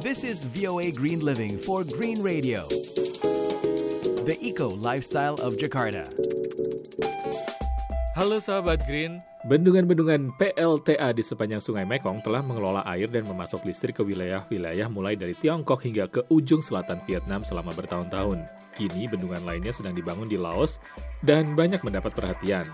[0.00, 2.64] This is VOA Green Living for Green Radio.
[4.24, 6.08] The eco lifestyle of Jakarta.
[8.16, 13.96] Halo sahabat Green, Bendungan-bendungan PLTA di sepanjang Sungai Mekong telah mengelola air dan memasok listrik
[13.96, 18.42] ke wilayah-wilayah mulai dari Tiongkok hingga ke ujung selatan Vietnam selama bertahun-tahun.
[18.74, 20.82] Kini bendungan lainnya sedang dibangun di Laos
[21.22, 22.66] dan banyak mendapat perhatian.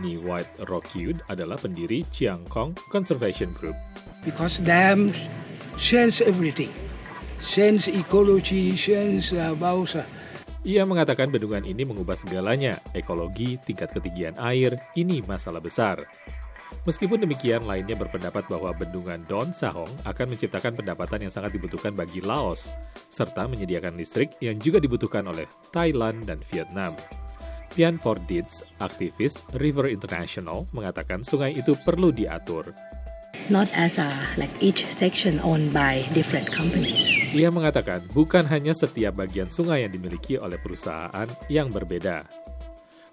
[0.00, 3.76] Ni White Rockwood adalah pendiri Chiang Kong Conservation Group.
[4.24, 5.18] because dams
[5.78, 6.70] change everything,
[7.42, 10.06] change ecology, change uh, bausa.
[10.62, 15.98] Ia mengatakan bendungan ini mengubah segalanya, ekologi, tingkat ketinggian air, ini masalah besar.
[16.86, 22.22] Meskipun demikian, lainnya berpendapat bahwa bendungan Don Sahong akan menciptakan pendapatan yang sangat dibutuhkan bagi
[22.22, 22.74] Laos,
[23.10, 26.94] serta menyediakan listrik yang juga dibutuhkan oleh Thailand dan Vietnam.
[27.72, 32.70] Pian Forditz, aktivis River International, mengatakan sungai itu perlu diatur.
[33.50, 37.08] not as a like each section owned by different companies.
[37.32, 42.28] Ia mengatakan bukan hanya setiap bagian sungai yang dimiliki oleh perusahaan yang berbeda.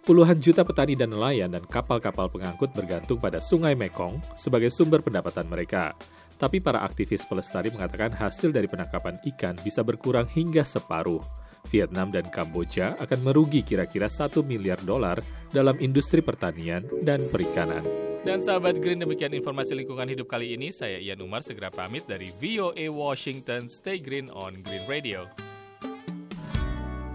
[0.03, 5.45] Puluhan juta petani dan nelayan dan kapal-kapal pengangkut bergantung pada sungai Mekong sebagai sumber pendapatan
[5.45, 5.93] mereka.
[6.39, 11.21] Tapi para aktivis pelestari mengatakan hasil dari penangkapan ikan bisa berkurang hingga separuh.
[11.69, 15.21] Vietnam dan Kamboja akan merugi kira-kira 1 miliar dolar
[15.53, 17.85] dalam industri pertanian dan perikanan.
[18.19, 20.75] dan sahabat Green demikian informasi lingkungan hidup kali ini.
[20.75, 23.71] Saya Ian Umar segera pamit dari VOA Washington.
[23.71, 25.23] Stay green on Green Radio.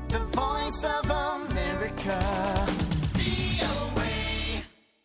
[0.09, 2.24] The voice of America.